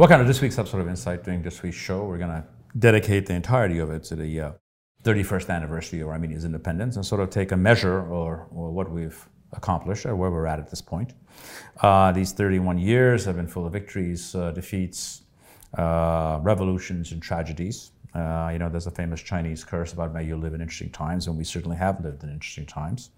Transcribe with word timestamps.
Welcome 0.00 0.20
to 0.20 0.24
this 0.24 0.40
week's 0.40 0.58
episode 0.58 0.80
of 0.80 0.88
Insight. 0.88 1.24
During 1.24 1.42
this 1.42 1.62
week's 1.62 1.76
show, 1.76 2.04
we're 2.04 2.16
going 2.16 2.30
to 2.30 2.42
dedicate 2.78 3.26
the 3.26 3.34
entirety 3.34 3.80
of 3.80 3.90
it 3.90 4.02
to 4.04 4.16
the 4.16 4.40
uh, 4.40 4.52
31st 5.04 5.50
anniversary 5.50 6.00
of 6.00 6.08
Armenia's 6.08 6.46
independence 6.46 6.96
and 6.96 7.04
sort 7.04 7.20
of 7.20 7.28
take 7.28 7.52
a 7.52 7.56
measure 7.58 8.00
or, 8.06 8.48
or 8.50 8.70
what 8.70 8.90
we've 8.90 9.28
accomplished 9.52 10.06
or 10.06 10.16
where 10.16 10.30
we're 10.30 10.46
at 10.46 10.58
at 10.58 10.70
this 10.70 10.80
point. 10.80 11.12
Uh, 11.82 12.12
these 12.12 12.32
31 12.32 12.78
years 12.78 13.26
have 13.26 13.36
been 13.36 13.46
full 13.46 13.66
of 13.66 13.74
victories, 13.74 14.34
uh, 14.34 14.52
defeats, 14.52 15.24
uh, 15.76 16.38
revolutions, 16.40 17.12
and 17.12 17.20
tragedies. 17.22 17.90
Uh, 18.14 18.48
you 18.50 18.58
know, 18.58 18.70
there's 18.70 18.86
a 18.86 18.90
famous 18.90 19.20
Chinese 19.20 19.64
curse 19.64 19.92
about 19.92 20.14
may 20.14 20.24
you 20.24 20.34
live 20.34 20.54
in 20.54 20.62
interesting 20.62 20.88
times, 20.88 21.26
and 21.26 21.36
we 21.36 21.44
certainly 21.44 21.76
have 21.76 22.02
lived 22.02 22.24
in 22.24 22.30
interesting 22.30 22.64
times. 22.64 23.10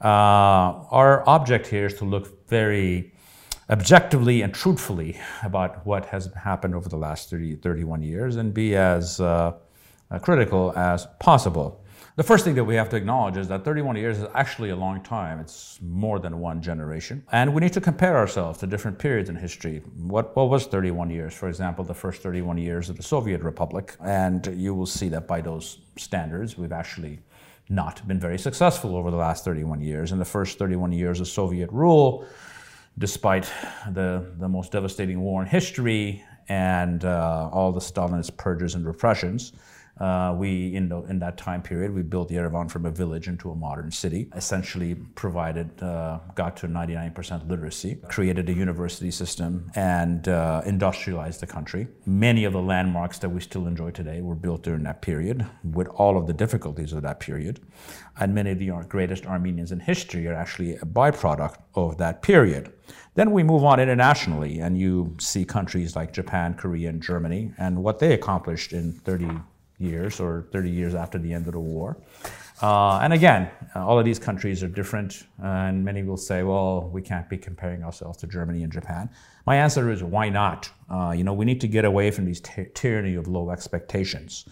Uh, 0.00 0.86
our 0.92 1.28
object 1.28 1.66
here 1.66 1.86
is 1.86 1.94
to 1.94 2.04
look 2.04 2.48
very 2.48 3.12
objectively 3.72 4.42
and 4.42 4.52
truthfully 4.52 5.18
about 5.42 5.84
what 5.86 6.04
has 6.04 6.30
happened 6.34 6.74
over 6.74 6.90
the 6.90 6.96
last 6.96 7.30
30, 7.30 7.56
31 7.56 8.02
years 8.02 8.36
and 8.36 8.52
be 8.52 8.76
as 8.76 9.18
uh, 9.18 9.52
uh, 10.10 10.18
critical 10.18 10.74
as 10.76 11.06
possible. 11.18 11.82
The 12.16 12.22
first 12.22 12.44
thing 12.44 12.54
that 12.56 12.64
we 12.64 12.74
have 12.74 12.90
to 12.90 12.96
acknowledge 12.96 13.38
is 13.38 13.48
that 13.48 13.64
31 13.64 13.96
years 13.96 14.18
is 14.18 14.26
actually 14.34 14.68
a 14.68 14.76
long 14.76 15.02
time. 15.02 15.40
It's 15.40 15.78
more 15.80 16.18
than 16.18 16.38
one 16.38 16.60
generation. 16.60 17.24
And 17.32 17.54
we 17.54 17.62
need 17.62 17.72
to 17.72 17.80
compare 17.80 18.18
ourselves 18.18 18.58
to 18.58 18.66
different 18.66 18.98
periods 18.98 19.30
in 19.30 19.36
history. 19.36 19.78
What, 19.96 20.36
what 20.36 20.50
was 20.50 20.66
31 20.66 21.08
years? 21.08 21.32
For 21.32 21.48
example, 21.48 21.82
the 21.82 21.94
first 21.94 22.20
31 22.20 22.58
years 22.58 22.90
of 22.90 22.98
the 22.98 23.02
Soviet 23.02 23.40
Republic. 23.40 23.96
And 24.04 24.46
you 24.54 24.74
will 24.74 24.84
see 24.84 25.08
that 25.08 25.26
by 25.26 25.40
those 25.40 25.78
standards, 25.96 26.58
we've 26.58 26.72
actually 26.72 27.20
not 27.70 28.06
been 28.06 28.20
very 28.20 28.38
successful 28.38 28.94
over 28.94 29.10
the 29.10 29.16
last 29.16 29.46
31 29.46 29.80
years. 29.80 30.12
In 30.12 30.18
the 30.18 30.26
first 30.26 30.58
31 30.58 30.92
years 30.92 31.20
of 31.20 31.28
Soviet 31.28 31.70
rule, 31.72 32.26
despite 32.98 33.50
the, 33.92 34.32
the 34.38 34.48
most 34.48 34.72
devastating 34.72 35.20
war 35.20 35.42
in 35.42 35.48
history 35.48 36.24
and 36.48 37.04
uh, 37.04 37.48
all 37.52 37.72
the 37.72 37.80
Stalinist 37.80 38.36
purges 38.36 38.74
and 38.74 38.84
repressions. 38.86 39.52
Uh, 40.00 40.34
we, 40.36 40.74
in, 40.74 40.88
the, 40.88 41.02
in 41.02 41.18
that 41.18 41.36
time 41.36 41.62
period, 41.62 41.94
we 41.94 42.02
built 42.02 42.30
Yerevan 42.30 42.70
from 42.70 42.86
a 42.86 42.90
village 42.90 43.28
into 43.28 43.50
a 43.50 43.54
modern 43.54 43.90
city, 43.90 44.28
essentially 44.34 44.94
provided, 44.94 45.82
uh, 45.82 46.18
got 46.34 46.56
to 46.56 46.66
99% 46.66 47.48
literacy, 47.48 47.98
created 48.08 48.48
a 48.48 48.52
university 48.52 49.10
system, 49.10 49.70
and 49.74 50.28
uh, 50.28 50.62
industrialized 50.64 51.40
the 51.40 51.46
country. 51.46 51.86
Many 52.06 52.44
of 52.44 52.54
the 52.54 52.62
landmarks 52.62 53.18
that 53.18 53.28
we 53.28 53.40
still 53.40 53.66
enjoy 53.66 53.90
today 53.90 54.22
were 54.22 54.34
built 54.34 54.62
during 54.62 54.82
that 54.84 55.02
period, 55.02 55.46
with 55.62 55.88
all 55.88 56.16
of 56.16 56.26
the 56.26 56.32
difficulties 56.32 56.92
of 56.92 57.02
that 57.02 57.20
period. 57.20 57.60
And 58.18 58.34
many 58.34 58.50
of 58.50 58.58
the 58.58 58.70
greatest 58.88 59.26
Armenians 59.26 59.72
in 59.72 59.80
history 59.80 60.26
are 60.26 60.34
actually 60.34 60.76
a 60.76 60.86
byproduct 60.86 61.56
of 61.74 61.98
that 61.98 62.22
period. 62.22 62.72
Then 63.14 63.30
we 63.30 63.42
move 63.42 63.62
on 63.62 63.78
internationally, 63.78 64.58
and 64.60 64.78
you 64.78 65.14
see 65.18 65.44
countries 65.44 65.94
like 65.94 66.12
Japan, 66.14 66.54
Korea, 66.54 66.88
and 66.88 67.02
Germany, 67.02 67.52
and 67.58 67.82
what 67.82 67.98
they 67.98 68.14
accomplished 68.14 68.72
in 68.72 68.94
30 69.04 69.28
years 69.82 70.20
or 70.20 70.46
30 70.52 70.70
years 70.70 70.94
after 70.94 71.18
the 71.18 71.32
end 71.32 71.46
of 71.46 71.52
the 71.52 71.60
war. 71.60 71.96
Uh, 72.62 73.00
and 73.02 73.12
again, 73.12 73.50
uh, 73.74 73.84
all 73.84 73.98
of 73.98 74.04
these 74.04 74.20
countries 74.20 74.62
are 74.62 74.68
different, 74.68 75.26
and 75.42 75.84
many 75.84 76.04
will 76.04 76.16
say, 76.16 76.44
well, 76.44 76.88
we 76.92 77.02
can't 77.02 77.28
be 77.28 77.36
comparing 77.36 77.82
ourselves 77.82 78.16
to 78.18 78.26
Germany 78.28 78.62
and 78.62 78.72
Japan. 78.72 79.10
My 79.46 79.56
answer 79.56 79.90
is, 79.90 80.04
why 80.04 80.28
not? 80.28 80.70
Uh, 80.88 81.12
you 81.16 81.24
know, 81.24 81.32
we 81.32 81.44
need 81.44 81.60
to 81.62 81.68
get 81.68 81.84
away 81.84 82.12
from 82.12 82.24
these 82.24 82.40
ty- 82.40 82.68
tyranny 82.72 83.16
of 83.16 83.26
low 83.26 83.50
expectations. 83.50 84.44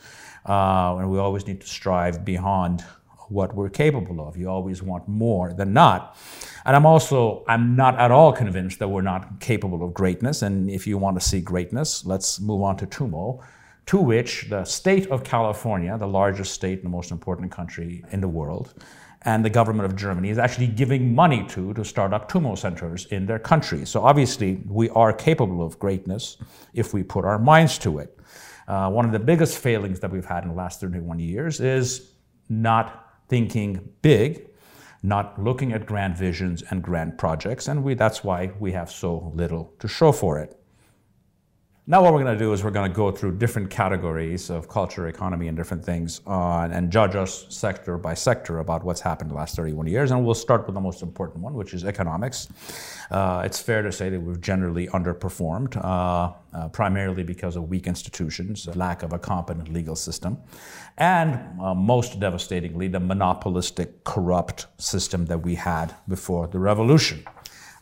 Uh, 0.49 0.97
and 0.99 1.09
we 1.09 1.19
always 1.19 1.47
need 1.47 1.61
to 1.61 1.67
strive 1.69 2.25
beyond 2.25 2.85
what 3.29 3.55
we're 3.55 3.71
capable 3.71 4.27
of. 4.27 4.37
You 4.37 4.49
always 4.49 4.83
want 4.83 5.07
more 5.07 5.53
than 5.53 5.73
not. 5.73 6.17
And 6.65 6.75
I'm 6.75 6.85
also, 6.87 7.45
I'm 7.47 7.77
not 7.77 7.97
at 7.97 8.11
all 8.11 8.33
convinced 8.33 8.81
that 8.81 8.89
we're 8.89 9.03
not 9.03 9.39
capable 9.39 9.85
of 9.85 9.95
greatness. 9.95 10.43
And 10.43 10.69
if 10.69 10.85
you 10.85 10.99
want 10.99 11.21
to 11.21 11.25
see 11.25 11.41
greatness, 11.41 12.05
let's 12.05 12.41
move 12.41 12.63
on 12.63 12.77
to 12.79 12.87
TUMO 12.87 13.41
to 13.87 13.99
which 13.99 14.49
the 14.49 14.65
state 14.65 15.07
of 15.09 15.25
California, 15.25 15.97
the 15.99 16.07
largest 16.07 16.55
state 16.55 16.79
and 16.79 16.85
the 16.85 16.91
most 16.91 17.11
important 17.11 17.51
country 17.51 18.05
in 18.13 18.21
the 18.21 18.29
world, 18.29 18.75
and 19.23 19.45
the 19.45 19.51
government 19.51 19.85
of 19.87 19.97
Germany 19.97 20.31
is 20.31 20.39
actually 20.39 20.67
giving 20.67 21.15
money 21.15 21.47
to 21.49 21.75
to 21.75 21.85
start 21.85 22.13
up 22.13 22.31
TUMO 22.31 22.57
centers 22.57 23.07
in 23.07 23.27
their 23.27 23.39
country. 23.39 23.85
So 23.85 24.03
obviously, 24.03 24.63
we 24.67 24.89
are 24.91 25.13
capable 25.13 25.63
of 25.63 25.79
greatness 25.79 26.39
if 26.73 26.95
we 26.95 27.03
put 27.03 27.25
our 27.25 27.39
minds 27.39 27.79
to 27.79 27.99
it. 27.99 28.19
Uh, 28.67 28.89
one 28.91 29.05
of 29.05 29.13
the 29.13 29.19
biggest 29.19 29.59
failings 29.59 30.01
that 30.01 30.11
we've 30.11 30.25
had 30.25 30.45
in 30.45 30.51
the 30.51 30.55
last 30.55 30.81
31 30.81 31.19
years 31.19 31.61
is 31.61 32.13
not 32.49 33.19
thinking 33.29 33.93
big, 34.03 34.49
not 35.03 35.43
looking 35.43 35.73
at 35.73 35.87
grand 35.87 36.17
visions 36.17 36.63
and 36.71 36.83
grand 36.83 37.19
projects, 37.19 37.69
and 37.69 37.83
we, 37.83 37.95
that's 37.95 38.23
why 38.23 38.53
we 38.59 38.73
have 38.73 38.91
so 38.91 39.33
little 39.35 39.73
to 39.79 39.89
show 39.89 40.13
for 40.13 40.39
it. 40.39 40.60
Now, 41.91 42.01
what 42.03 42.13
we're 42.13 42.23
going 42.23 42.39
to 42.39 42.45
do 42.45 42.53
is 42.53 42.63
we're 42.63 42.71
going 42.71 42.89
to 42.89 42.97
go 42.97 43.11
through 43.11 43.39
different 43.39 43.69
categories 43.69 44.49
of 44.49 44.69
culture, 44.69 45.09
economy, 45.09 45.49
and 45.49 45.57
different 45.57 45.85
things 45.85 46.21
and 46.25 46.89
judge 46.89 47.17
us 47.17 47.47
sector 47.49 47.99
by 47.99 48.15
sector 48.15 48.61
about 48.61 48.85
what's 48.85 49.01
happened 49.01 49.33
the 49.33 49.35
last 49.35 49.57
31 49.57 49.89
years. 49.89 50.13
And 50.13 50.25
we'll 50.25 50.37
start 50.37 50.67
with 50.67 50.77
the 50.77 50.81
most 50.81 51.03
important 51.03 51.43
one, 51.43 51.55
which 51.55 51.75
is 51.75 51.85
economics. 51.85 52.47
Uh, 53.11 53.43
it's 53.45 53.61
fair 53.61 53.83
to 53.83 53.91
say 53.91 54.09
that 54.09 54.21
we've 54.21 54.41
generally 54.41 54.87
underperformed, 54.87 55.77
uh, 55.85 56.33
uh, 56.57 56.69
primarily 56.69 57.25
because 57.25 57.57
of 57.57 57.69
weak 57.69 57.89
institutions, 57.89 58.69
lack 58.77 59.03
of 59.03 59.13
a 59.13 59.19
competent 59.19 59.69
legal 59.69 59.97
system, 59.97 60.39
and 60.97 61.41
uh, 61.61 61.75
most 61.75 62.21
devastatingly, 62.21 62.87
the 62.87 63.01
monopolistic, 63.01 64.05
corrupt 64.05 64.69
system 64.79 65.27
that 65.27 65.43
we 65.43 65.57
had 65.57 65.93
before 66.07 66.47
the 66.47 66.61
revolution. 66.61 67.25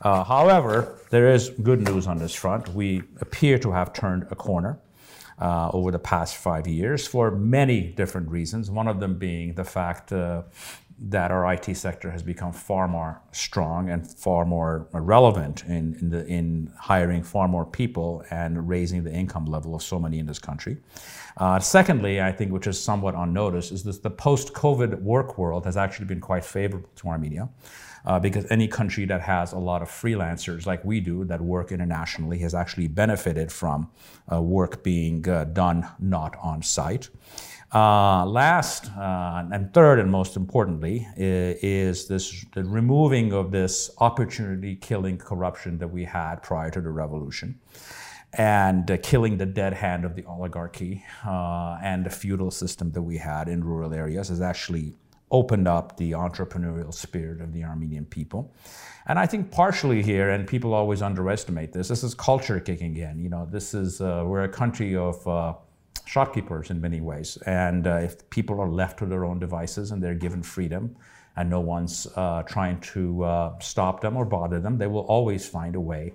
Uh, 0.01 0.23
however, 0.25 0.99
there 1.11 1.33
is 1.33 1.51
good 1.51 1.81
news 1.81 2.07
on 2.07 2.19
this 2.19 2.35
front. 2.35 2.69
We 2.69 3.03
appear 3.21 3.59
to 3.59 3.73
have 3.73 3.93
turned 3.93 4.27
a 4.31 4.37
corner 4.37 4.79
uh, 5.41 5.71
over 5.73 5.91
the 5.91 5.99
past 5.99 6.37
five 6.37 6.67
years 6.67 7.07
for 7.07 7.31
many 7.31 7.81
different 7.81 8.29
reasons. 8.31 8.71
One 8.71 8.89
of 8.89 9.01
them 9.01 9.19
being 9.19 9.55
the 9.55 9.65
fact 9.65 10.13
uh, 10.13 10.43
that 11.01 11.31
our 11.31 11.53
IT 11.53 11.77
sector 11.77 12.11
has 12.11 12.23
become 12.23 12.53
far 12.53 12.89
more 12.89 13.23
strong 13.31 13.89
and 13.91 14.05
far 14.05 14.45
more 14.45 14.89
relevant 14.93 15.65
in, 15.65 15.97
in, 16.01 16.11
the, 16.11 16.27
in 16.27 16.73
hiring 16.77 17.23
far 17.23 17.47
more 17.47 17.65
people 17.65 18.25
and 18.31 18.69
raising 18.69 19.05
the 19.05 19.13
income 19.13 19.45
level 19.45 19.77
of 19.77 19.83
so 19.83 20.01
many 20.01 20.19
in 20.19 20.27
this 20.27 20.41
country. 20.41 20.79
Uh, 21.37 21.61
secondly, 21.61 22.21
I 22.21 22.33
think, 22.33 22.51
which 22.51 22.67
is 22.67 22.81
somewhat 22.81 23.15
unnoticed, 23.15 23.71
is 23.71 23.85
that 23.85 24.03
the 24.03 24.11
post 24.11 24.53
COVID 24.55 25.01
work 25.01 25.39
world 25.39 25.65
has 25.67 25.77
actually 25.77 26.07
been 26.07 26.21
quite 26.21 26.45
favorable 26.45 26.91
to 26.97 27.09
Armenia 27.09 27.49
uh, 28.05 28.19
because 28.19 28.47
any 28.51 28.67
country 28.67 29.05
that 29.05 29.21
has 29.21 29.53
a 29.53 29.59
lot 29.59 29.83
of 29.83 29.89
freelancers 29.89 30.67
like 30.67 30.85
we 30.85 30.99
do 30.99 31.25
that 31.27 31.41
work 31.41 31.71
internationally 31.71 32.39
has 32.39 32.55
actually 32.55 32.89
benefited 32.89 33.53
from 33.53 33.89
uh, 34.33 34.41
work 34.41 34.83
being 34.83 35.29
uh, 35.29 35.45
done 35.45 35.87
not 36.01 36.37
on 36.43 36.63
site. 36.63 37.09
Uh, 37.75 38.25
last 38.25 38.91
uh, 38.97 39.45
and 39.53 39.73
third, 39.75 39.99
and 39.99 40.11
most 40.11 40.37
importantly, 40.37 41.07
is, 41.17 41.59
is 41.63 42.09
this 42.09 42.45
the 42.55 42.65
removing 42.65 43.33
of 43.33 43.51
this 43.51 43.91
opportunity 43.99 44.75
killing 44.77 45.19
corruption 45.19 45.77
that 45.79 45.89
we 45.89 46.05
had 46.05 46.37
prior 46.43 46.71
to 46.71 46.81
the 46.81 46.91
revolution 46.91 47.59
and 48.35 48.91
uh, 48.91 48.97
killing 49.03 49.37
the 49.37 49.47
dead 49.47 49.75
hand 49.75 50.05
of 50.05 50.15
the 50.15 50.25
oligarchy 50.25 51.05
uh, 51.27 51.79
and 51.83 52.07
the 52.07 52.11
feudal 52.11 52.51
system 52.51 52.91
that 52.93 53.03
we 53.03 53.19
had 53.19 53.49
in 53.49 53.63
rural 53.63 53.93
areas 53.93 54.29
has 54.29 54.41
actually 54.41 54.95
opened 55.31 55.69
up 55.69 55.97
the 55.99 56.13
entrepreneurial 56.13 56.93
spirit 56.93 57.41
of 57.41 57.53
the 57.53 57.65
Armenian 57.65 58.07
people. 58.07 58.55
And 59.07 59.19
I 59.19 59.27
think 59.27 59.51
partially 59.51 60.03
here, 60.03 60.31
and 60.31 60.47
people 60.47 60.73
always 60.73 61.03
underestimate 61.03 61.73
this, 61.73 61.89
this 61.89 62.03
is 62.03 62.15
culture 62.15 62.61
kicking 62.61 62.97
in. 62.97 63.19
You 63.19 63.29
know, 63.29 63.47
this 63.51 63.75
is, 63.75 64.01
uh, 64.01 64.25
we're 64.27 64.45
a 64.45 64.49
country 64.49 64.97
of 64.97 65.27
uh, 65.27 65.55
shopkeepers 66.09 66.71
in 66.71 66.81
many 66.81 67.01
ways. 67.01 67.37
And 67.47 67.87
uh, 67.87 67.97
if 67.97 68.29
people 68.31 68.61
are 68.61 68.69
left 68.69 68.99
to 69.01 69.07
their 69.07 69.25
own 69.25 69.39
devices 69.39 69.91
and 69.91 70.03
they're 70.03 70.15
given 70.15 70.43
freedom, 70.43 70.97
and 71.37 71.49
no 71.49 71.61
one's 71.61 72.09
uh, 72.17 72.43
trying 72.43 72.81
to 72.81 73.23
uh, 73.23 73.59
stop 73.61 74.01
them 74.01 74.17
or 74.17 74.25
bother 74.25 74.59
them, 74.59 74.79
they 74.79 74.89
will 74.89 75.07
always 75.17 75.49
find 75.49 75.77
a 75.77 75.81
way 75.81 76.15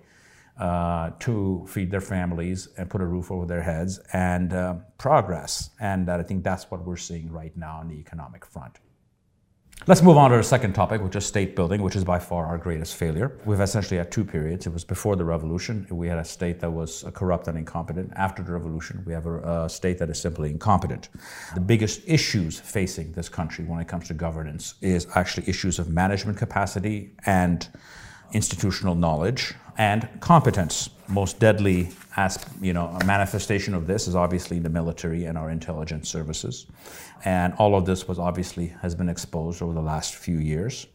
uh, 0.59 1.11
to 1.19 1.65
feed 1.67 1.89
their 1.89 2.01
families 2.01 2.67
and 2.77 2.89
put 2.89 2.99
a 2.99 3.05
roof 3.05 3.31
over 3.31 3.45
their 3.45 3.61
heads 3.61 3.99
and 4.11 4.49
progress. 4.97 5.69
And 5.79 6.09
I 6.09 6.23
think 6.23 6.43
that's 6.43 6.69
what 6.69 6.83
we're 6.85 6.97
seeing 6.97 7.31
right 7.31 7.55
now 7.55 7.77
on 7.77 7.87
the 7.87 7.95
economic 7.95 8.45
front. 8.45 8.79
Let's 9.85 10.01
move 10.01 10.15
on 10.15 10.31
to 10.31 10.37
the 10.37 10.43
second 10.43 10.71
topic, 10.71 11.01
which 11.03 11.17
is 11.17 11.25
state 11.25 11.57
building, 11.57 11.81
which 11.81 11.97
is 11.97 12.05
by 12.05 12.17
far 12.17 12.45
our 12.45 12.57
greatest 12.57 12.95
failure. 12.95 13.37
We've 13.43 13.59
essentially 13.59 13.97
had 13.97 14.13
two 14.13 14.23
periods. 14.23 14.65
It 14.65 14.71
was 14.71 14.85
before 14.85 15.17
the 15.17 15.25
revolution, 15.25 15.85
we 15.91 16.07
had 16.07 16.19
a 16.19 16.23
state 16.23 16.61
that 16.61 16.71
was 16.71 17.03
uh, 17.03 17.11
corrupt 17.11 17.49
and 17.49 17.57
incompetent. 17.57 18.13
After 18.15 18.41
the 18.41 18.53
revolution, 18.53 19.03
we 19.05 19.11
have 19.11 19.25
a, 19.25 19.65
a 19.65 19.69
state 19.69 19.97
that 19.97 20.09
is 20.09 20.17
simply 20.17 20.51
incompetent. 20.51 21.09
The 21.53 21.59
biggest 21.59 21.99
issues 22.07 22.61
facing 22.61 23.11
this 23.11 23.27
country 23.27 23.65
when 23.65 23.81
it 23.81 23.89
comes 23.89 24.07
to 24.07 24.13
governance 24.13 24.75
is 24.79 25.05
actually 25.15 25.49
issues 25.49 25.79
of 25.79 25.89
management 25.89 26.37
capacity 26.37 27.11
and 27.25 27.67
institutional 28.31 28.95
knowledge 28.95 29.53
and 29.77 30.07
competence. 30.19 30.89
Most 31.07 31.39
deadly 31.39 31.89
as 32.15 32.43
you 32.61 32.73
know, 32.73 32.87
a 33.01 33.05
manifestation 33.05 33.73
of 33.73 33.87
this 33.87 34.07
is 34.07 34.15
obviously 34.15 34.59
the 34.59 34.69
military 34.69 35.25
and 35.25 35.37
our 35.37 35.49
intelligence 35.49 36.09
services. 36.09 36.67
And 37.25 37.53
all 37.55 37.75
of 37.75 37.85
this 37.85 38.07
was 38.07 38.19
obviously 38.19 38.67
has 38.81 38.95
been 38.95 39.09
exposed 39.09 39.61
over 39.61 39.73
the 39.73 39.81
last 39.81 40.15
few 40.15 40.37
years. 40.37 40.87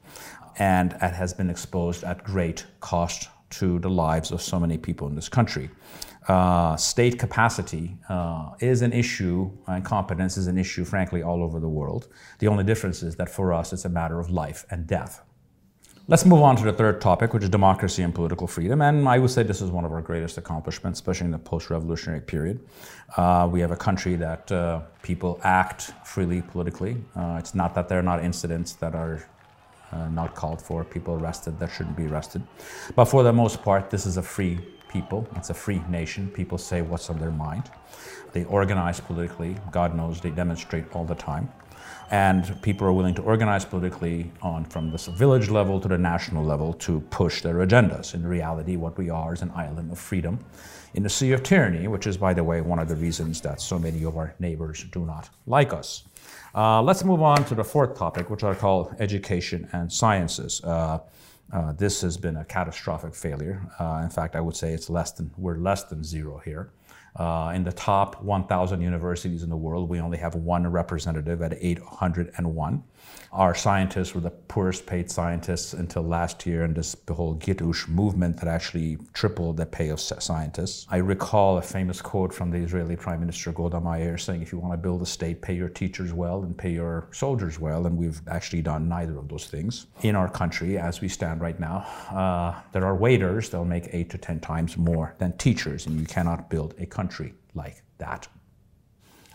And 0.59 0.93
it 0.95 1.15
has 1.15 1.33
been 1.35 1.51
exposed 1.51 2.05
at 2.05 2.25
great 2.25 2.67
cost 2.81 3.29
to 3.51 3.79
the 3.79 3.91
lives 3.91 4.31
of 4.31 4.43
so 4.43 4.59
many 4.61 4.77
people 4.77 5.07
in 5.09 5.15
this 5.15 5.29
country. 5.29 5.71
Uh, 6.27 6.77
state 6.77 7.19
capacity 7.19 7.97
uh, 8.11 8.51
is 8.61 8.83
an 8.83 8.93
issue, 8.93 9.51
and 9.67 9.83
competence 9.85 10.37
is 10.37 10.47
an 10.47 10.59
issue, 10.59 10.85
frankly, 10.85 11.23
all 11.23 11.43
over 11.43 11.59
the 11.59 11.69
world. 11.69 12.09
The 12.39 12.49
only 12.49 12.65
difference 12.65 13.03
is 13.03 13.17
that 13.17 13.31
for 13.31 13.55
us, 13.55 13.73
it's 13.73 13.87
a 13.87 13.89
matter 13.89 14.21
of 14.21 14.29
life 14.29 14.67
and 14.71 14.87
death. 14.87 15.23
Let's 16.11 16.25
move 16.25 16.41
on 16.41 16.57
to 16.57 16.65
the 16.65 16.73
third 16.73 17.03
topic, 17.03 17.35
which 17.35 17.43
is 17.43 17.51
democracy 17.51 18.03
and 18.03 18.15
political 18.15 18.47
freedom. 18.47 18.81
And 18.81 19.07
I 19.07 19.19
would 19.19 19.31
say 19.31 19.43
this 19.43 19.61
is 19.61 19.71
one 19.71 19.85
of 19.85 19.93
our 19.93 20.01
greatest 20.01 20.39
accomplishments, 20.39 21.01
especially 21.01 21.27
in 21.27 21.33
the 21.33 21.39
post 21.39 21.69
revolutionary 21.69 22.23
period. 22.23 22.61
Uh, 23.19 23.47
we 23.53 23.61
have 23.61 23.73
a 23.73 23.77
country 23.77 24.17
that 24.17 24.51
uh, 24.51 24.81
people 25.03 25.39
act 25.43 25.93
freely 26.07 26.41
politically. 26.41 26.97
Uh, 27.15 27.37
it's 27.39 27.55
not 27.55 27.75
that 27.75 27.91
there 27.91 27.99
are 27.99 28.03
not 28.03 28.25
incidents 28.25 28.73
that 28.73 28.95
are 28.95 29.29
uh, 29.93 30.09
not 30.09 30.35
called 30.35 30.63
for, 30.63 30.83
people 30.83 31.13
arrested 31.13 31.59
that 31.59 31.71
shouldn't 31.71 31.95
be 31.99 32.07
arrested. 32.07 32.43
But 32.97 33.05
for 33.05 33.23
the 33.23 33.35
most 33.35 33.63
part, 33.63 33.91
this 33.91 34.07
is 34.07 34.17
a 34.17 34.23
free 34.23 34.61
people, 34.89 35.29
it's 35.37 35.51
a 35.51 35.55
free 35.55 35.83
nation. 35.91 36.31
People 36.31 36.57
say 36.57 36.81
what's 36.81 37.11
on 37.11 37.19
their 37.19 37.31
mind. 37.31 37.65
They 38.33 38.45
organize 38.45 38.99
politically. 38.99 39.59
God 39.71 39.95
knows 39.95 40.23
they 40.23 40.31
demonstrate 40.31 40.91
all 40.95 41.05
the 41.05 41.17
time 41.17 41.53
and 42.11 42.61
people 42.63 42.87
are 42.87 42.93
willing 42.93 43.15
to 43.15 43.23
organize 43.23 43.65
politically 43.65 44.31
on 44.43 44.65
from 44.65 44.91
the 44.91 44.99
village 45.13 45.51
level 45.51 45.81
to 45.81 45.89
the 45.89 45.99
national 45.99 46.45
level 46.45 46.73
to 46.73 47.01
push 47.11 47.43
their 47.43 47.57
agendas. 47.57 48.15
In 48.15 48.27
reality, 48.27 48.77
what 48.77 48.97
we 48.97 49.11
are 49.11 49.35
is 49.35 49.43
an 49.43 49.53
island 49.55 49.93
of 49.93 49.99
freedom 49.99 50.39
in 50.95 51.05
a 51.05 51.09
sea 51.09 51.33
of 51.33 51.43
tyranny, 51.43 51.87
which 51.87 52.07
is, 52.07 52.17
by 52.17 52.33
the 52.33 52.43
way, 52.43 52.61
one 52.61 52.79
of 52.79 52.89
the 52.89 52.97
reasons 52.97 53.41
that 53.43 53.61
so 53.61 53.79
many 53.79 54.05
of 54.05 54.17
our 54.17 54.35
neighbors 54.39 54.85
do 54.91 55.05
not 55.05 55.29
like 55.47 55.73
us. 55.73 56.05
Uh, 56.55 56.83
let's 56.83 57.05
move 57.05 57.23
on 57.23 57.45
to 57.45 57.55
the 57.55 57.65
fourth 57.65 57.97
topic, 57.97 58.31
which 58.31 58.43
I 58.43 58.55
call 58.55 58.95
education 58.99 59.69
and 59.73 59.93
sciences. 59.93 60.63
Uh, 60.65 61.01
uh, 61.53 61.73
this 61.73 62.01
has 62.03 62.17
been 62.17 62.37
a 62.37 62.45
catastrophic 62.45 63.15
failure. 63.15 63.63
Uh, 63.79 64.01
in 64.03 64.11
fact, 64.11 64.35
I 64.35 64.41
would 64.41 64.57
say 64.57 64.73
it's 64.73 64.91
less 64.91 65.13
than 65.13 65.31
we're 65.37 65.57
less 65.57 65.85
than 65.85 66.03
zero 66.03 66.41
here. 66.45 66.71
Uh, 67.19 67.53
in 67.55 67.65
the 67.65 67.73
top 67.73 68.23
1,000 68.23 68.81
universities 68.81 69.43
in 69.43 69.51
the 69.51 69.57
world, 69.57 69.89
we 69.89 70.01
only 70.01 70.19
have 70.19 70.37
one 70.37 70.65
representative 70.71 71.43
at 71.43 71.53
801. 71.61 72.83
Our 73.33 73.55
scientists 73.55 74.15
were 74.15 74.21
the 74.21 74.31
poorest 74.31 74.87
paid 74.87 75.11
scientists 75.11 75.75
until 75.75 76.03
last 76.03 76.47
year, 76.47 76.63
and 76.63 76.75
this 76.75 76.97
whole 77.11 77.37
Gitush 77.37 77.89
movement 77.89 78.39
that 78.39 78.49
actually 78.49 78.99
tripled 79.13 79.57
the 79.57 79.67
pay 79.67 79.89
of 79.89 80.01
scientists. 80.01 80.87
I 80.91 80.99
recall 80.99 81.59
a 81.59 81.63
famous 81.63 82.01
quote 82.01 82.33
from 82.33 82.51
the 82.51 82.59
Israeli 82.59 82.97
Prime 82.97 83.21
Minister 83.21 83.53
Golda 83.53 83.81
Meir 83.81 84.17
saying, 84.17 84.43
"If 84.43 84.53
you 84.53 84.59
want 84.59 84.73
to 84.73 84.79
build 84.79 85.03
a 85.03 85.07
state, 85.07 85.43
pay 85.43 85.55
your 85.55 85.69
teachers 85.69 86.13
well 86.13 86.43
and 86.43 86.57
pay 86.57 86.71
your 86.71 87.09
soldiers 87.13 87.59
well." 87.59 87.87
And 87.87 87.99
we've 87.99 88.21
actually 88.29 88.63
done 88.63 88.89
neither 88.89 89.19
of 89.19 89.29
those 89.29 89.47
things 89.47 89.87
in 90.03 90.17
our 90.17 90.29
country 90.29 90.79
as 90.79 91.01
we 91.01 91.09
stand 91.09 91.41
right 91.41 91.59
now. 91.59 91.87
Uh, 92.11 92.55
there 92.73 92.87
are 92.87 92.95
waiters; 92.95 93.51
they'll 93.51 93.65
make 93.65 93.89
eight 93.93 94.09
to 94.11 94.19
ten 94.19 94.41
times 94.41 94.79
more 94.79 95.15
than 95.19 95.37
teachers, 95.37 95.87
and 95.87 96.01
you 96.01 96.07
cannot 96.07 96.49
build 96.49 96.75
a 96.79 96.87
country 96.87 97.08
like 97.55 97.83
that. 97.99 98.29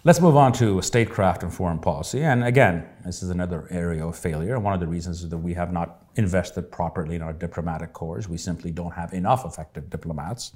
Let's 0.06 0.20
move 0.20 0.36
on 0.36 0.52
to 0.54 0.82
statecraft 0.82 1.44
and 1.44 1.54
foreign 1.54 1.80
policy. 1.80 2.24
And 2.24 2.44
again, 2.44 2.86
this 3.06 3.24
is 3.24 3.30
another 3.30 3.70
area 3.70 4.06
of 4.06 4.18
failure. 4.18 4.60
One 4.60 4.74
of 4.74 4.82
the 4.82 4.88
reasons 4.88 5.24
is 5.24 5.30
that 5.30 5.38
we 5.38 5.54
have 5.54 5.72
not 5.72 6.04
invested 6.18 6.70
properly 6.70 7.16
in 7.16 7.22
our 7.22 7.32
diplomatic 7.32 7.94
corps. 7.94 8.28
We 8.28 8.38
simply 8.38 8.70
don't 8.70 8.92
have 8.92 9.14
enough 9.14 9.46
effective 9.46 9.90
diplomats 9.90 10.52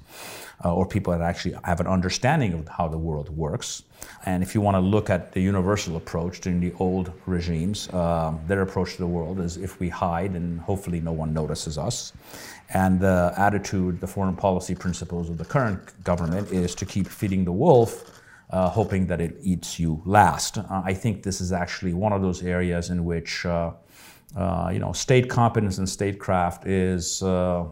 uh, 0.62 0.74
or 0.74 0.84
people 0.84 1.14
that 1.14 1.22
actually 1.22 1.56
have 1.64 1.80
an 1.80 1.86
understanding 1.86 2.52
of 2.52 2.68
how 2.68 2.88
the 2.88 2.98
world 2.98 3.30
works. 3.30 3.84
And 4.26 4.42
if 4.42 4.54
you 4.54 4.60
want 4.60 4.74
to 4.74 4.80
look 4.80 5.08
at 5.08 5.32
the 5.32 5.40
universal 5.40 5.96
approach 5.96 6.42
during 6.42 6.60
the 6.60 6.74
old 6.78 7.10
regimes, 7.24 7.88
uh, 7.94 8.34
their 8.48 8.60
approach 8.60 8.92
to 8.92 8.98
the 8.98 9.06
world 9.06 9.40
is 9.40 9.56
if 9.56 9.80
we 9.80 9.88
hide 9.88 10.32
and 10.32 10.60
hopefully 10.60 11.00
no 11.00 11.12
one 11.12 11.32
notices 11.32 11.78
us. 11.78 12.12
And 12.74 13.00
the 13.00 13.32
attitude, 13.38 13.98
the 13.98 14.06
foreign 14.06 14.36
policy 14.36 14.74
principles 14.74 15.30
of 15.30 15.38
the 15.38 15.46
current 15.46 16.04
government 16.04 16.52
is 16.52 16.74
to 16.74 16.84
keep 16.84 17.06
feeding 17.06 17.46
the 17.46 17.52
wolf 17.52 18.17
uh, 18.50 18.68
hoping 18.70 19.06
that 19.06 19.20
it 19.20 19.36
eats 19.42 19.78
you 19.78 20.02
last. 20.04 20.58
Uh, 20.58 20.82
I 20.84 20.94
think 20.94 21.22
this 21.22 21.40
is 21.40 21.52
actually 21.52 21.94
one 21.94 22.12
of 22.12 22.22
those 22.22 22.42
areas 22.42 22.90
in 22.90 23.04
which 23.04 23.44
uh, 23.44 23.72
uh 24.36 24.70
you 24.72 24.78
know 24.78 24.92
state 24.92 25.28
competence 25.28 25.78
and 25.78 25.88
statecraft 25.88 26.66
is 26.66 27.22
uh, 27.22 27.64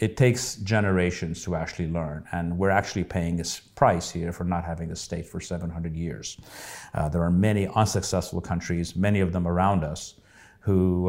it 0.00 0.16
takes 0.16 0.56
generations 0.56 1.44
to 1.44 1.54
actually 1.54 1.88
learn, 1.88 2.24
and 2.32 2.58
we're 2.58 2.70
actually 2.70 3.04
paying 3.04 3.40
a 3.40 3.44
price 3.76 4.10
here 4.10 4.32
for 4.32 4.44
not 4.44 4.64
having 4.64 4.90
a 4.90 4.96
state 4.96 5.26
for 5.26 5.40
700 5.40 5.96
years. 5.96 6.36
Uh, 6.94 7.08
there 7.08 7.22
are 7.22 7.30
many 7.30 7.68
unsuccessful 7.68 8.40
countries, 8.40 8.96
many 8.96 9.20
of 9.20 9.32
them 9.32 9.46
around 9.46 9.84
us, 9.84 10.16
who 10.60 11.08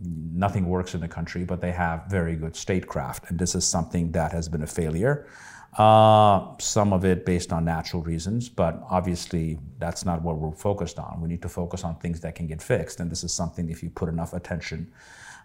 nothing 0.00 0.66
works 0.66 0.94
in 0.94 1.00
the 1.00 1.08
country, 1.08 1.44
but 1.44 1.60
they 1.60 1.72
have 1.72 2.06
very 2.06 2.36
good 2.36 2.56
statecraft, 2.56 3.28
and 3.28 3.38
this 3.38 3.54
is 3.54 3.64
something 3.66 4.12
that 4.12 4.32
has 4.32 4.48
been 4.48 4.62
a 4.62 4.66
failure. 4.66 5.26
Uh, 5.78 6.54
some 6.58 6.92
of 6.92 7.04
it 7.04 7.24
based 7.24 7.50
on 7.50 7.64
natural 7.64 8.02
reasons, 8.02 8.48
but 8.48 8.82
obviously 8.90 9.58
that's 9.78 10.04
not 10.04 10.20
what 10.20 10.36
we're 10.36 10.52
focused 10.52 10.98
on. 10.98 11.18
We 11.20 11.28
need 11.28 11.40
to 11.42 11.48
focus 11.48 11.82
on 11.82 11.96
things 11.96 12.20
that 12.20 12.34
can 12.34 12.46
get 12.46 12.60
fixed, 12.60 13.00
and 13.00 13.10
this 13.10 13.24
is 13.24 13.32
something 13.32 13.70
if 13.70 13.82
you 13.82 13.88
put 13.88 14.10
enough 14.10 14.34
attention, 14.34 14.92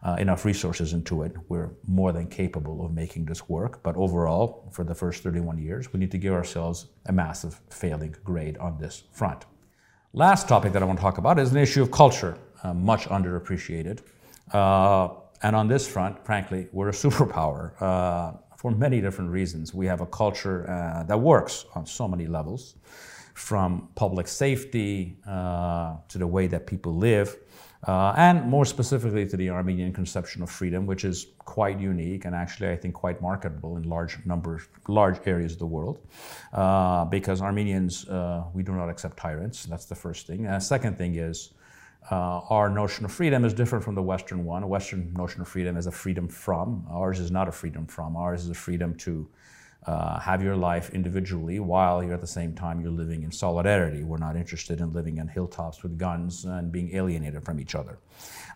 uh, 0.03 0.17
enough 0.19 0.43
resources 0.43 0.91
into 0.91 1.23
it, 1.23 1.33
we're 1.47 1.71
more 1.87 2.11
than 2.11 2.27
capable 2.27 2.85
of 2.85 2.91
making 2.91 3.25
this 3.25 3.47
work. 3.47 3.81
But 3.83 3.95
overall, 3.95 4.69
for 4.71 4.83
the 4.83 4.93
first 4.93 5.23
31 5.23 5.59
years, 5.59 5.93
we 5.93 5.99
need 5.99 6.11
to 6.11 6.17
give 6.17 6.33
ourselves 6.33 6.87
a 7.05 7.13
massive 7.13 7.61
failing 7.69 8.15
grade 8.25 8.57
on 8.57 8.77
this 8.77 9.03
front. 9.13 9.45
Last 10.11 10.49
topic 10.49 10.73
that 10.73 10.81
I 10.81 10.85
want 10.85 10.99
to 10.99 11.03
talk 11.03 11.19
about 11.19 11.39
is 11.39 11.51
an 11.51 11.57
issue 11.57 11.81
of 11.81 11.91
culture, 11.91 12.37
uh, 12.63 12.73
much 12.73 13.05
underappreciated. 13.05 14.01
Uh, 14.51 15.09
and 15.41 15.55
on 15.55 15.67
this 15.67 15.87
front, 15.87 16.25
frankly, 16.25 16.67
we're 16.73 16.89
a 16.89 16.91
superpower 17.05 17.81
uh, 17.81 18.33
for 18.57 18.71
many 18.71 18.99
different 18.99 19.31
reasons. 19.31 19.73
We 19.73 19.85
have 19.85 20.01
a 20.01 20.05
culture 20.07 20.69
uh, 20.69 21.03
that 21.03 21.19
works 21.19 21.65
on 21.75 21.85
so 21.85 22.07
many 22.07 22.27
levels, 22.27 22.75
from 23.37 23.87
public 23.93 24.27
safety 24.27 25.15
uh, 25.27 25.95
to 26.09 26.17
the 26.17 26.25
way 26.25 26.47
that 26.47 26.65
people 26.65 26.95
live, 26.95 27.37
uh, 27.87 28.11
and 28.17 28.43
more 28.49 28.65
specifically 28.65 29.27
to 29.27 29.37
the 29.37 29.51
Armenian 29.51 29.93
conception 29.93 30.41
of 30.41 30.49
freedom, 30.49 30.87
which 30.87 31.05
is 31.05 31.27
quite 31.45 31.79
unique 31.79 32.25
and 32.25 32.33
actually 32.33 32.69
I 32.69 32.75
think 32.75 32.95
quite 32.95 33.21
marketable 33.21 33.77
in 33.77 33.83
large 33.83 34.17
numbers, 34.25 34.63
large 34.87 35.19
areas 35.27 35.53
of 35.53 35.59
the 35.59 35.67
world. 35.67 35.99
Uh, 36.51 37.05
because 37.05 37.39
Armenians, 37.39 38.09
uh, 38.09 38.45
we 38.55 38.63
do 38.63 38.71
not 38.71 38.89
accept 38.89 39.17
tyrants. 39.17 39.65
That's 39.65 39.85
the 39.85 39.95
first 39.95 40.25
thing. 40.25 40.47
And 40.47 40.61
second 40.61 40.97
thing 40.97 41.15
is 41.15 41.53
uh, 42.09 42.39
our 42.49 42.69
notion 42.69 43.05
of 43.05 43.11
freedom 43.11 43.43
is 43.43 43.53
different 43.53 43.83
from 43.83 43.95
the 43.95 44.01
Western 44.01 44.45
one. 44.45 44.63
A 44.63 44.67
Western 44.67 45.13
notion 45.13 45.41
of 45.41 45.47
freedom 45.47 45.75
is 45.75 45.87
a 45.87 45.91
freedom 45.91 46.27
from. 46.27 46.85
Ours 46.89 47.19
is 47.19 47.31
not 47.31 47.47
a 47.47 47.51
freedom 47.51 47.85
from. 47.85 48.15
Ours 48.15 48.45
is 48.45 48.49
a 48.49 48.55
freedom 48.55 48.95
to 48.95 49.27
uh, 49.85 50.19
have 50.19 50.43
your 50.43 50.55
life 50.55 50.89
individually 50.89 51.59
while 51.59 52.03
you're 52.03 52.13
at 52.13 52.21
the 52.21 52.27
same 52.27 52.53
time 52.53 52.81
you're 52.81 52.91
living 52.91 53.23
in 53.23 53.31
solidarity. 53.31 54.03
We're 54.03 54.17
not 54.17 54.35
interested 54.35 54.79
in 54.79 54.91
living 54.91 55.19
on 55.19 55.27
hilltops 55.27 55.83
with 55.83 55.97
guns 55.97 56.45
and 56.45 56.71
being 56.71 56.95
alienated 56.95 57.43
from 57.43 57.59
each 57.59 57.75
other. 57.75 57.97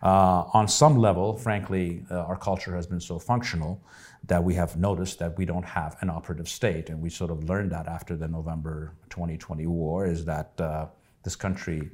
Uh, 0.02 0.44
on 0.52 0.68
some 0.68 0.96
level, 0.96 1.36
frankly, 1.36 2.04
uh, 2.10 2.20
our 2.20 2.36
culture 2.36 2.74
has 2.74 2.86
been 2.86 3.00
so 3.00 3.18
functional 3.18 3.82
that 4.26 4.42
we 4.42 4.54
have 4.54 4.76
noticed 4.76 5.18
that 5.18 5.36
we 5.38 5.44
don't 5.44 5.64
have 5.64 5.96
an 6.00 6.10
operative 6.10 6.48
state. 6.48 6.90
And 6.90 7.00
we 7.00 7.08
sort 7.08 7.30
of 7.30 7.44
learned 7.44 7.72
that 7.72 7.86
after 7.86 8.16
the 8.16 8.28
November 8.28 8.92
2020 9.10 9.66
war, 9.66 10.06
is 10.06 10.24
that 10.26 10.52
uh, 10.60 10.86
this 11.22 11.36
country 11.36 11.90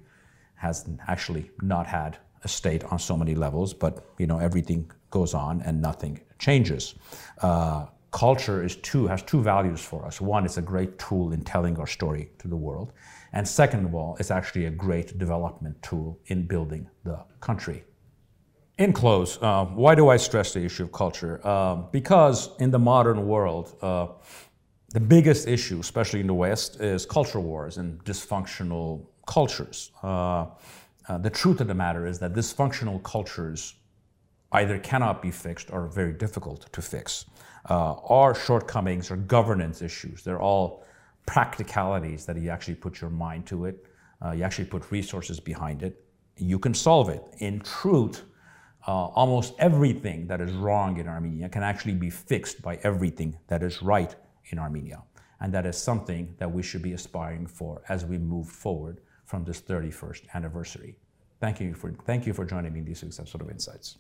has 0.58 0.88
actually 1.06 1.50
not 1.62 1.86
had 1.86 2.18
a 2.44 2.48
state 2.48 2.84
on 2.84 2.98
so 2.98 3.16
many 3.16 3.34
levels, 3.34 3.74
but 3.74 4.04
you 4.18 4.26
know 4.26 4.38
everything 4.38 4.90
goes 5.10 5.34
on 5.34 5.62
and 5.62 5.80
nothing 5.80 6.20
changes. 6.38 6.94
Uh, 7.40 7.86
culture 8.10 8.62
is 8.62 8.76
two 8.76 9.06
has 9.06 9.22
two 9.22 9.42
values 9.42 9.80
for 9.80 10.04
us. 10.04 10.20
One, 10.20 10.44
it's 10.44 10.58
a 10.58 10.62
great 10.62 10.98
tool 10.98 11.32
in 11.32 11.42
telling 11.42 11.78
our 11.78 11.86
story 11.86 12.30
to 12.38 12.48
the 12.48 12.56
world, 12.56 12.92
and 13.32 13.46
second 13.46 13.84
of 13.84 13.94
all, 13.94 14.16
it's 14.20 14.30
actually 14.30 14.66
a 14.66 14.70
great 14.70 15.18
development 15.18 15.80
tool 15.82 16.18
in 16.26 16.46
building 16.46 16.88
the 17.04 17.18
country. 17.40 17.84
In 18.78 18.92
close, 18.92 19.38
uh, 19.42 19.64
why 19.64 19.96
do 19.96 20.08
I 20.08 20.16
stress 20.16 20.52
the 20.52 20.64
issue 20.64 20.84
of 20.84 20.92
culture? 20.92 21.40
Uh, 21.42 21.76
because 21.90 22.50
in 22.60 22.70
the 22.70 22.78
modern 22.78 23.26
world, 23.26 23.76
uh, 23.82 24.06
the 24.90 25.00
biggest 25.00 25.48
issue, 25.48 25.80
especially 25.80 26.20
in 26.20 26.28
the 26.28 26.34
West, 26.34 26.80
is 26.80 27.04
culture 27.04 27.40
wars 27.40 27.76
and 27.76 28.02
dysfunctional 28.04 29.06
cultures. 29.28 29.92
Uh, 30.02 30.47
uh, 31.08 31.18
the 31.18 31.30
truth 31.30 31.61
of 31.61 31.68
the 31.68 31.75
matter 31.75 32.06
is 32.06 32.18
that 32.18 32.32
dysfunctional 32.32 33.00
cultures 33.02 33.75
either 34.52 34.78
cannot 34.78 35.23
be 35.23 35.30
fixed 35.30 35.70
or 35.70 35.85
are 35.85 35.88
very 35.88 36.12
difficult 36.12 36.73
to 36.73 36.82
fix. 36.82 37.26
Uh, 37.68 37.94
our 38.08 38.35
shortcomings 38.35 39.11
are 39.11 39.16
governance 39.16 39.82
issues. 39.82 40.25
They're 40.25 40.40
all 40.40 40.85
practicalities 41.26 42.25
that 42.26 42.37
you 42.38 42.49
actually 42.49 42.75
put 42.75 43.00
your 43.00 43.11
mind 43.11 43.47
to 43.47 43.66
it, 43.66 43.85
uh, 44.25 44.32
you 44.32 44.42
actually 44.42 44.64
put 44.64 44.90
resources 44.90 45.38
behind 45.38 45.82
it, 45.82 46.02
you 46.37 46.58
can 46.58 46.73
solve 46.73 47.11
it. 47.11 47.23
In 47.38 47.61
truth, 47.61 48.25
uh, 48.87 49.08
almost 49.20 49.52
everything 49.58 50.26
that 50.26 50.40
is 50.40 50.52
wrong 50.52 50.99
in 50.99 51.06
Armenia 51.06 51.49
can 51.50 51.62
actually 51.62 51.94
be 51.94 52.08
fixed 52.08 52.62
by 52.62 52.76
everything 52.82 53.37
that 53.49 53.62
is 53.62 53.82
right 53.82 54.14
in 54.47 54.58
Armenia. 54.58 55.02
And 55.40 55.52
that 55.52 55.66
is 55.66 55.76
something 55.76 56.35
that 56.38 56.50
we 56.50 56.62
should 56.62 56.82
be 56.82 56.94
aspiring 56.94 57.47
for 57.47 57.82
as 57.90 58.06
we 58.06 58.16
move 58.16 58.49
forward 58.49 59.02
from 59.28 59.44
this 59.44 59.61
31st 59.61 60.23
anniversary. 60.35 60.97
Thank 61.38 61.61
you 61.61 61.75
for, 61.75 61.92
thank 62.06 62.26
you 62.26 62.32
for 62.32 62.47
joining 62.47 62.73
me 62.73 62.80
in 62.80 62.87
these 62.87 63.04
episode 63.04 63.42
of 63.42 63.50
insights. 63.50 63.99